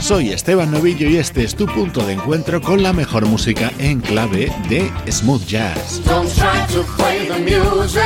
[0.00, 4.00] soy Esteban Novillo y este es tu punto de encuentro con la mejor música en
[4.00, 6.02] clave de smooth jazz.
[6.04, 8.00] Don't try to play the music.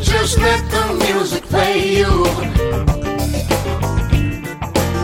[0.00, 2.24] Just let the music play you.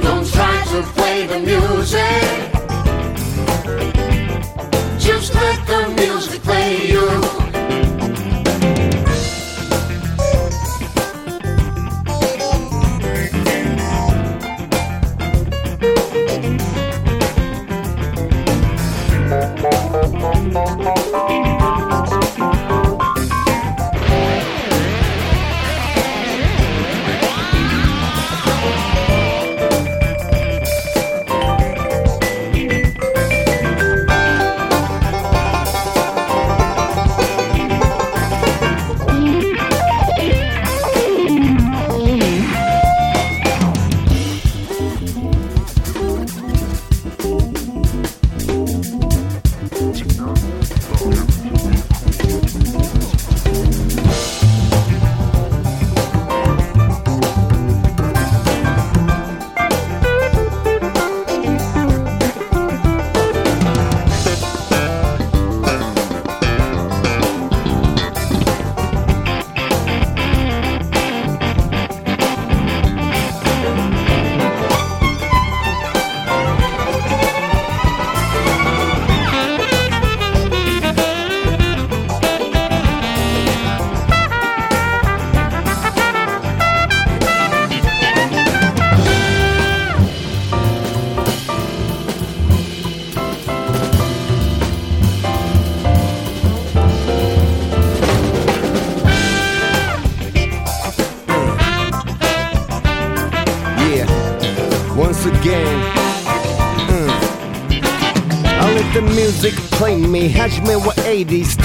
[0.02, 2.04] Don't try to play the music.
[4.98, 7.35] Just let the music play you.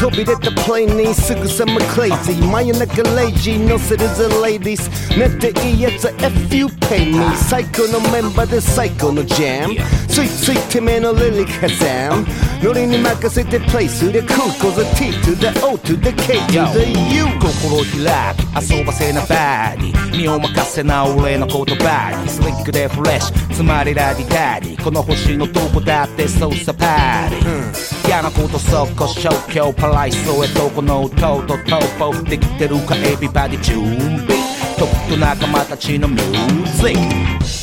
[0.00, 9.74] 飛び出たプレイにすぐさま crazy 真夜中0時乗せるぜ ladies 寝ていいやつ F you pay me 最高のメンバーで最高のジャム
[10.08, 12.26] ついついてめのリリックハザン
[12.62, 18.34] ノリに任せてプレイする cool cause a T to the O to the K to the U 心を開
[18.66, 34.27] き遊ばせなバーに身を任せな俺の言葉にスリックでフレッシュつまりラディダディこの星のどこだってそうさパーティー 嫌なことそこ消去パライソへどこの音とトーポできてるかエビバディ準備
[34.77, 37.60] トップと仲間たちのミュージック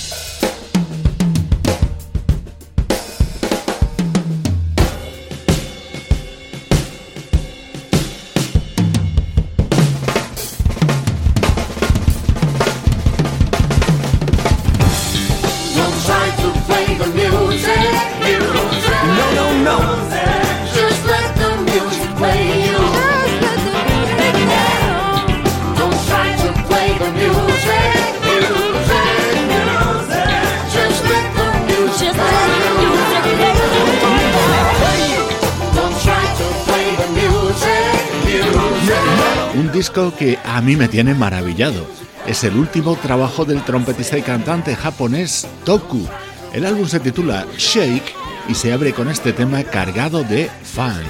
[40.19, 41.87] que a mí me tiene maravillado.
[42.27, 46.05] Es el último trabajo del trompetista y cantante japonés Toku.
[46.53, 48.12] El álbum se titula Shake
[48.49, 51.06] y se abre con este tema cargado de funk.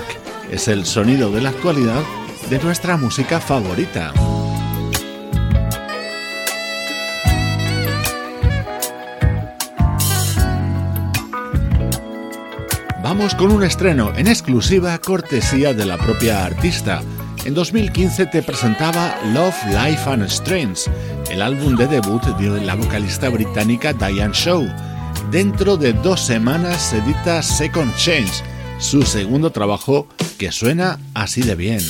[0.51, 2.03] Es el sonido de la actualidad
[2.51, 4.12] de nuestra música favorita.
[13.03, 17.00] Vamos con un estreno en exclusiva cortesía de la propia artista.
[17.49, 20.85] En 2015 te presentaba Love, Life and Strings,
[21.31, 24.67] el álbum de debut de la vocalista británica Diane Shaw.
[25.31, 28.45] Dentro de dos semanas se edita Second Change,
[28.79, 30.06] su segundo trabajo
[30.37, 31.81] que suena así de bien.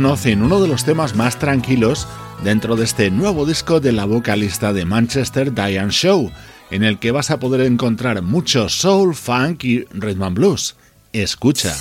[0.00, 2.08] Nothing, uno de los temas más tranquilos
[2.42, 6.32] dentro de este nuevo disco de la vocalista de Manchester Diane Show,
[6.70, 10.74] en el que vas a poder encontrar mucho soul, funk y rhythm and blues.
[11.12, 11.74] Escucha.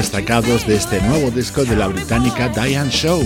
[0.00, 3.20] Destacados de este nuevo disco de la británica Diane Show,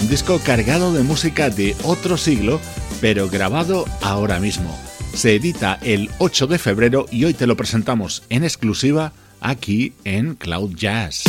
[0.00, 2.60] un disco cargado de música de otro siglo,
[3.00, 4.72] pero grabado ahora mismo.
[5.14, 10.36] Se edita el 8 de febrero y hoy te lo presentamos en exclusiva aquí en
[10.36, 11.24] Cloud Jazz.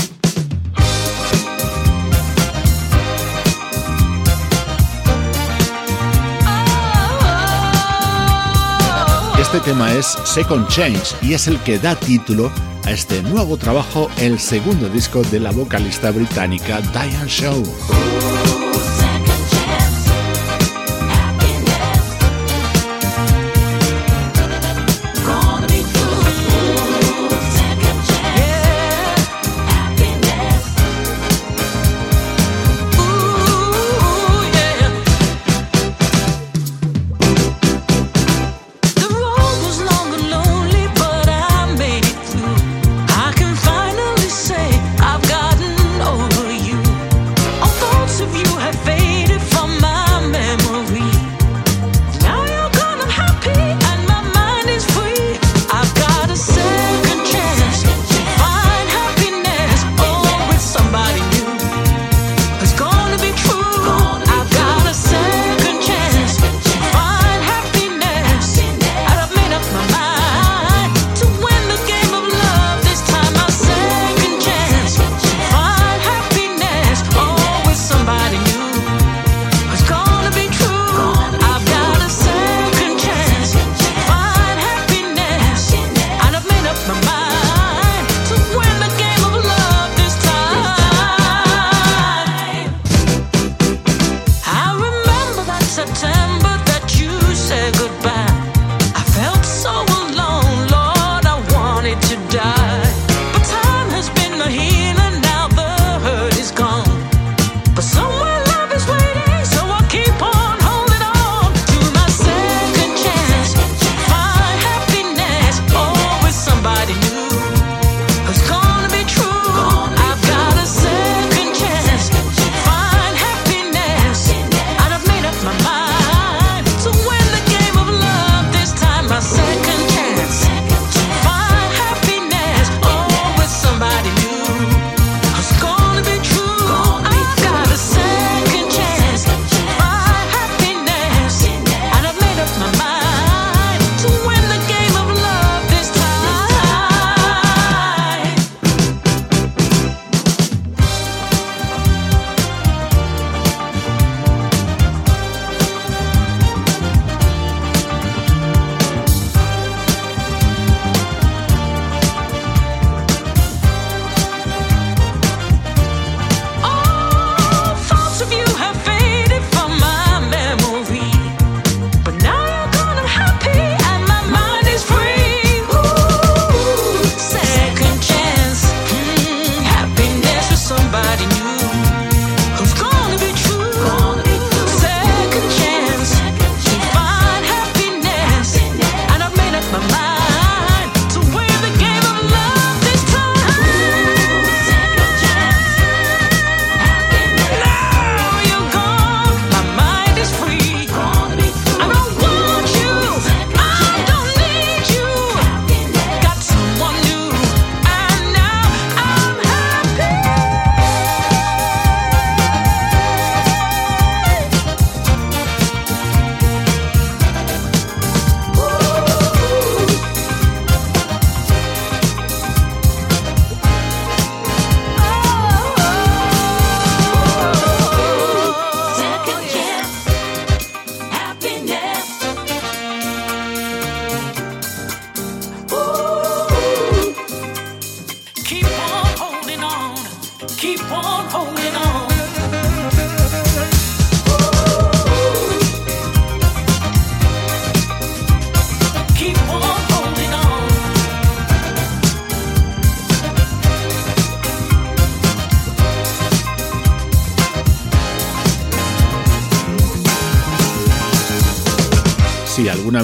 [9.39, 14.09] Este tema es Second Change y es el que da título a este nuevo trabajo,
[14.17, 17.63] el segundo disco de la vocalista británica Diane Shaw.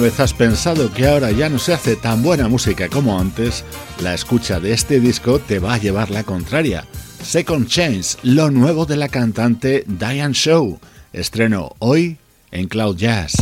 [0.00, 3.66] Alguna vez has pensado que ahora ya no se hace tan buena música como antes,
[4.02, 6.86] la escucha de este disco te va a llevar la contraria.
[7.22, 10.80] Second Chance, lo nuevo de la cantante Diane Show,
[11.12, 12.16] estreno hoy
[12.50, 13.34] en Cloud Jazz.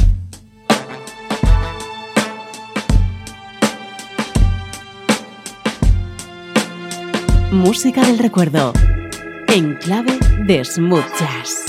[7.52, 8.72] Música del recuerdo,
[9.46, 11.67] en clave de smooth jazz.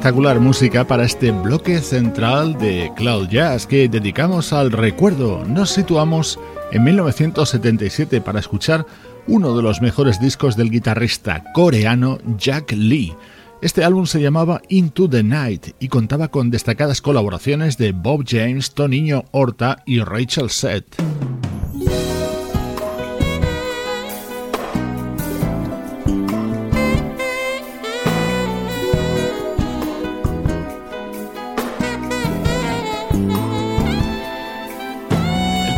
[0.00, 5.44] Espectacular música para este bloque central de Cloud Jazz que dedicamos al recuerdo.
[5.44, 6.38] Nos situamos
[6.72, 8.86] en 1977 para escuchar
[9.26, 13.14] uno de los mejores discos del guitarrista coreano Jack Lee.
[13.60, 18.72] Este álbum se llamaba Into the Night y contaba con destacadas colaboraciones de Bob James,
[18.72, 20.96] Toniño Horta y Rachel Seth.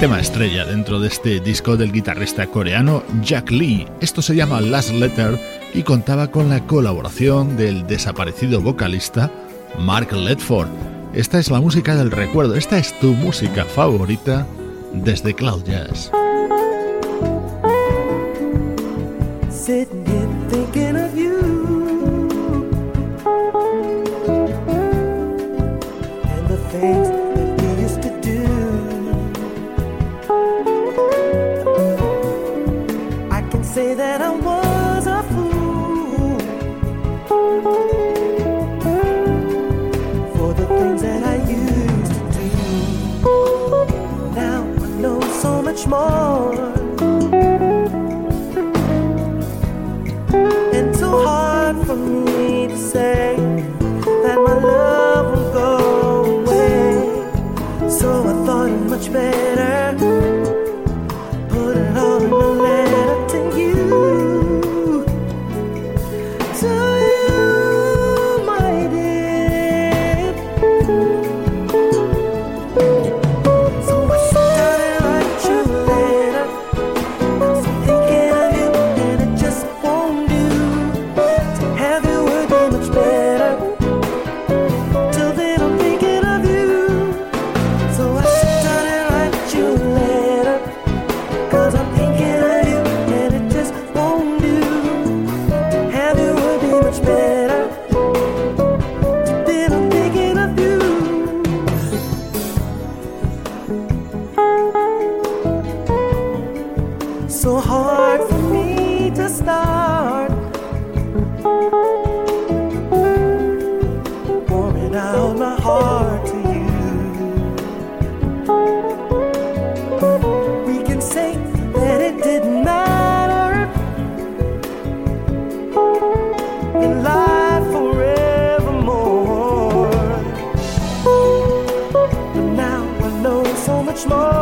[0.02, 3.86] Tema estrella dentro de este disco del guitarrista coreano Jack Lee.
[4.00, 5.38] Esto se llama Last Letter
[5.74, 9.30] y contaba con la colaboración del desaparecido vocalista
[9.78, 10.66] Mark Ledford.
[11.14, 14.44] Esta es la música del recuerdo, esta es tu música favorita
[14.92, 16.10] desde Cloud Jazz.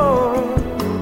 [0.01, 1.00] Desde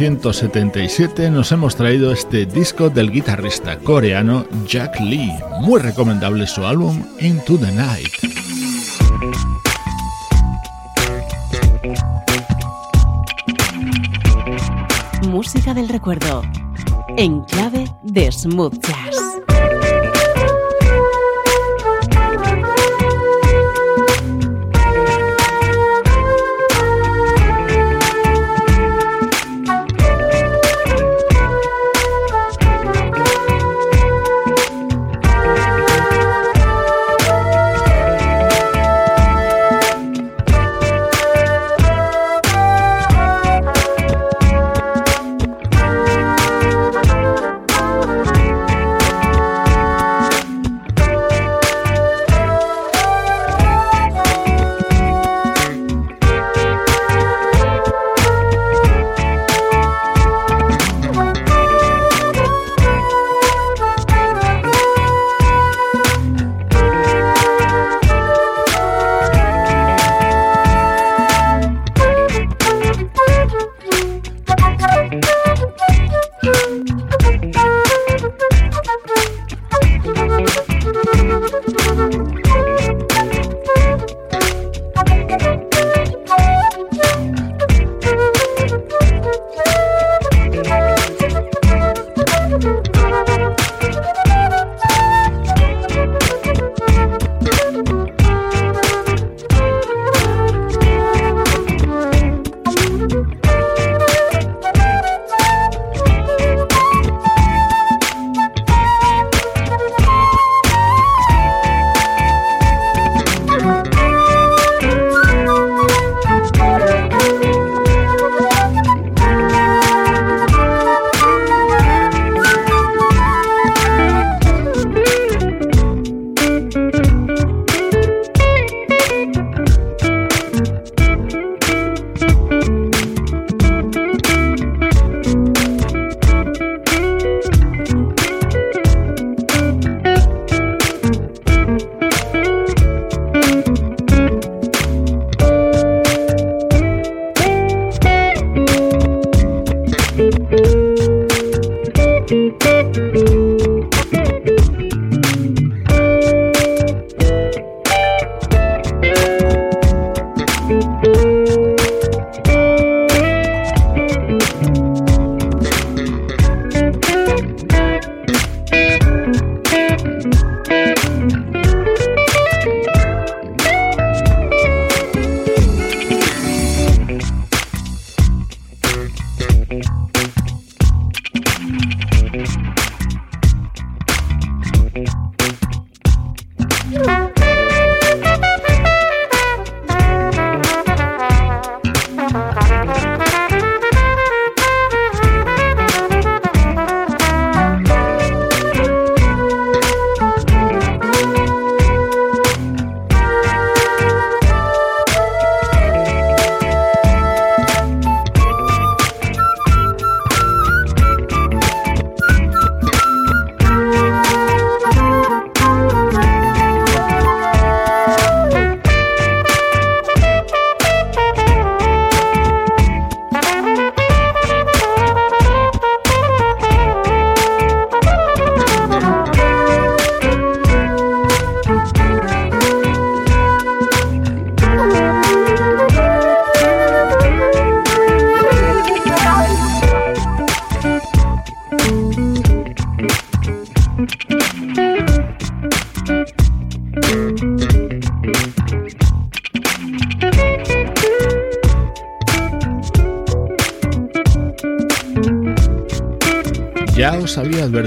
[0.00, 5.30] 1977 nos hemos traído este disco del guitarrista coreano Jack Lee.
[5.60, 8.08] Muy recomendable su álbum Into the Night.
[15.28, 16.40] Música del recuerdo
[17.18, 19.19] en clave de smooth jazz.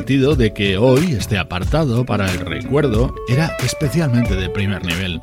[0.06, 5.22] De que hoy este apartado para el recuerdo era especialmente de primer nivel.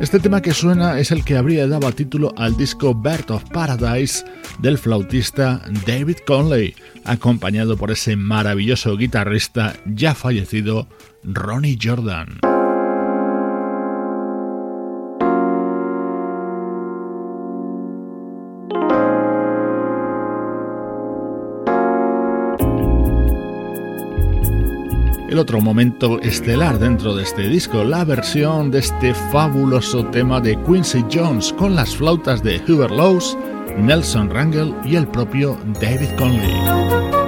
[0.00, 4.24] Este tema que suena es el que habría dado título al disco Bird of Paradise
[4.58, 10.88] del flautista David Conley, acompañado por ese maravilloso guitarrista ya fallecido
[11.22, 12.41] Ronnie Jordan.
[25.32, 30.58] El otro momento estelar dentro de este disco, la versión de este fabuloso tema de
[30.62, 33.38] Quincy Jones con las flautas de Hubert Laws,
[33.78, 37.21] Nelson Rangel y el propio David Conley.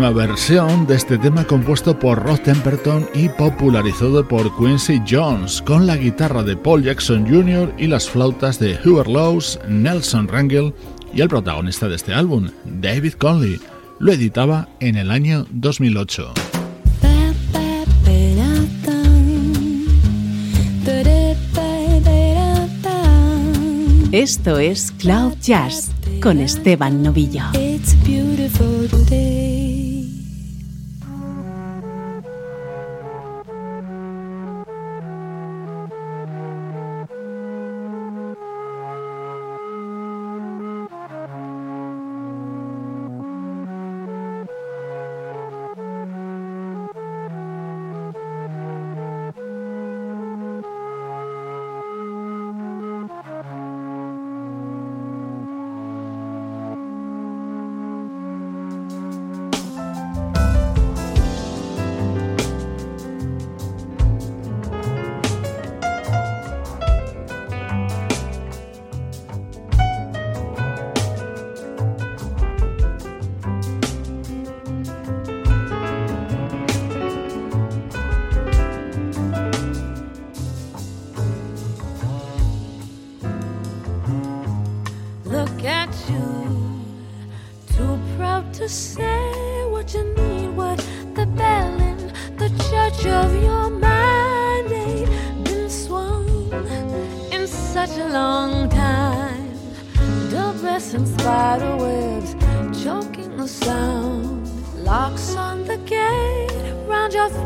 [0.00, 5.86] Buenísima versión de este tema compuesto por Rod Temperton y popularizado por Quincy Jones, con
[5.86, 7.74] la guitarra de Paul Jackson Jr.
[7.76, 10.72] y las flautas de Hubert Laws, Nelson Rangel
[11.12, 13.60] y el protagonista de este álbum, David Conley.
[13.98, 16.32] Lo editaba en el año 2008.
[24.12, 25.90] Esto es Cloud Jazz
[26.22, 27.44] con Esteban Novillo.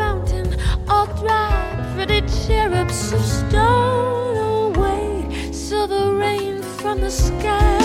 [0.04, 0.48] mountain,
[0.88, 1.56] all dry,
[1.94, 4.36] pretty cherubs of stone
[4.76, 7.83] away silver rain from the sky.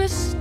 [0.00, 0.39] bist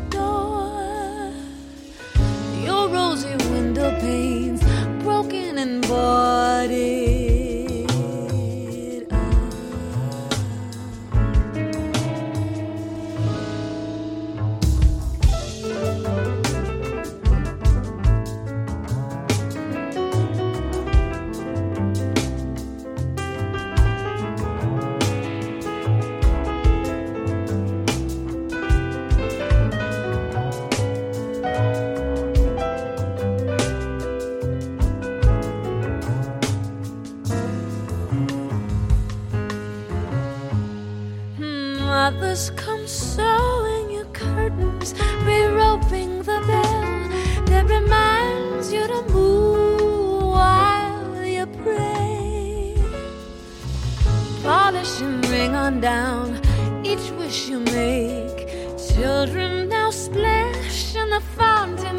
[55.02, 56.40] and ring on down
[56.84, 58.48] each wish you make.
[58.94, 61.98] Children now splash in the fountain.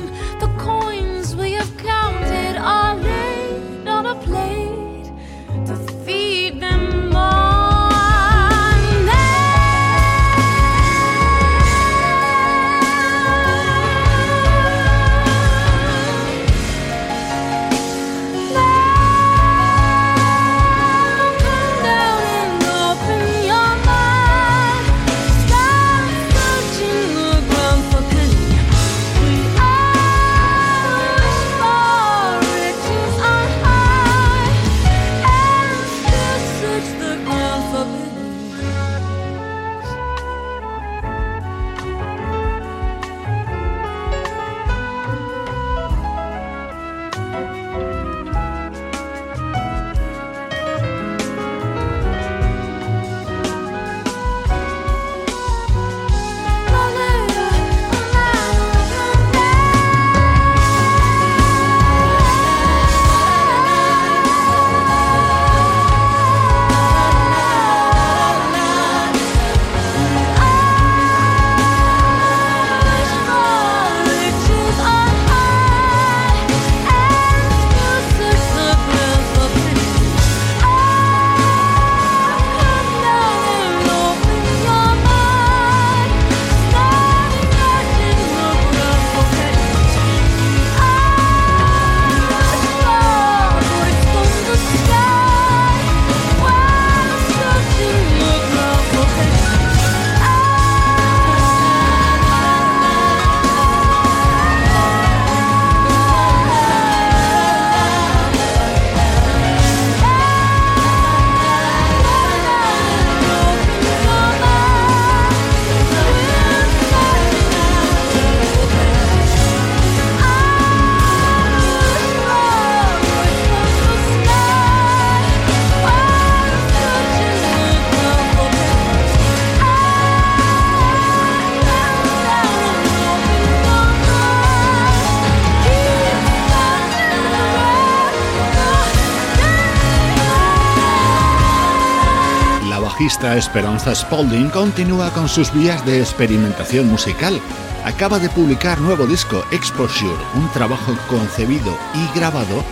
[143.21, 147.39] Bajista Esperanza Spalding continúa con sus vías de experimentación musical.
[147.85, 152.64] Acaba de publicar nuevo disco Exposure, un trabajo concebido y grabado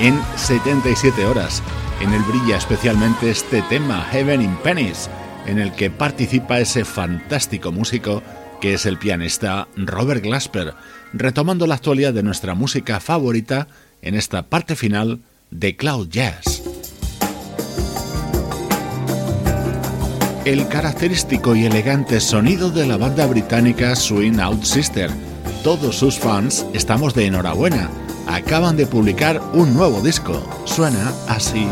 [0.00, 1.62] en 77 horas.
[2.00, 5.08] En el brilla especialmente este tema Heaven in Pennies,
[5.46, 8.22] en el que participa ese fantástico músico
[8.60, 10.74] que es el pianista Robert Glasper,
[11.12, 13.68] retomando la actualidad de nuestra música favorita
[14.00, 16.71] en esta parte final de Cloud Jazz.
[20.44, 25.08] El característico y elegante sonido de la banda británica Swing Out Sister.
[25.62, 27.88] Todos sus fans estamos de enhorabuena.
[28.26, 30.42] Acaban de publicar un nuevo disco.
[30.64, 31.68] Suena así.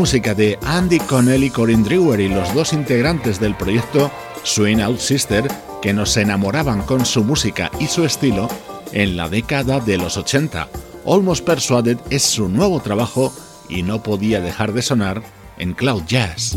[0.00, 4.10] Música de Andy Connell y Corinne Drewer y los dos integrantes del proyecto
[4.44, 5.46] Swing Out Sister
[5.82, 8.48] que nos enamoraban con su música y su estilo
[8.92, 10.70] en la década de los 80.
[11.04, 13.30] Almost Persuaded es su nuevo trabajo
[13.68, 15.22] y no podía dejar de sonar
[15.58, 16.56] en Cloud Jazz.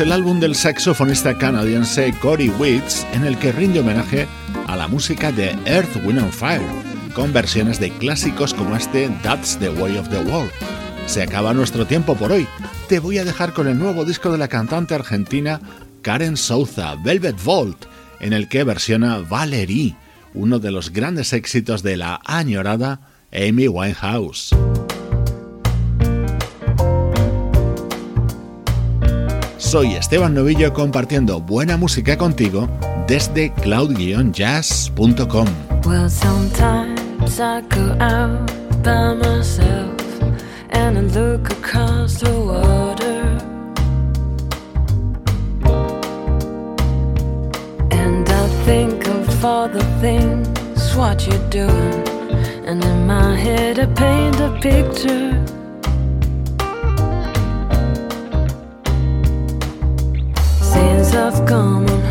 [0.00, 4.26] El álbum del saxofonista canadiense Cory Witz en el que rinde homenaje
[4.66, 6.62] a la música de Earth, Wind and Fire,
[7.14, 10.50] con versiones de clásicos como este That's the Way of the World.
[11.06, 12.46] Se acaba nuestro tiempo por hoy.
[12.88, 15.60] Te voy a dejar con el nuevo disco de la cantante argentina
[16.02, 17.86] Karen Souza, Velvet Vault,
[18.20, 19.96] en el que versiona Valerie,
[20.34, 23.00] uno de los grandes éxitos de la añorada
[23.32, 24.54] Amy Winehouse.
[29.68, 32.70] Soy Esteban Novillo compartiendo buena música contigo
[33.06, 35.46] desde cloud-jazz.com.
[35.84, 38.50] Well, sometimes I go out
[38.82, 39.92] by myself
[40.70, 43.36] and I look across the water.
[47.90, 52.08] And I think of all the things what you're doing.
[52.64, 55.57] And in my head, I paint a picture.
[61.10, 62.07] tough coming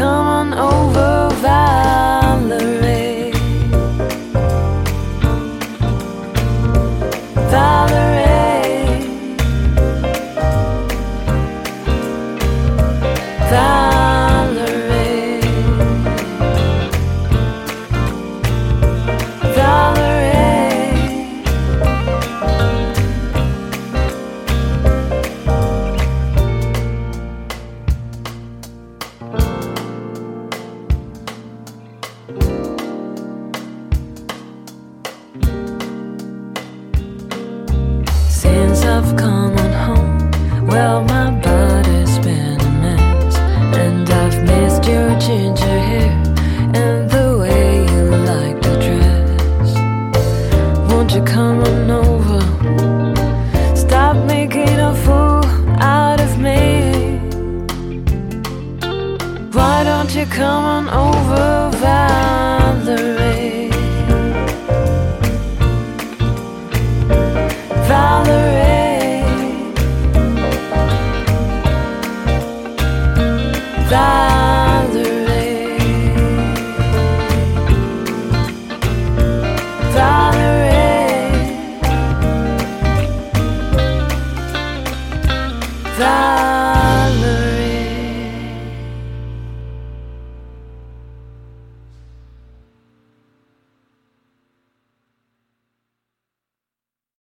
[0.00, 2.09] come on over, Valerie?